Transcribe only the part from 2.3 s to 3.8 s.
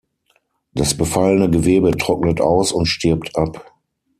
aus und stirbt ab.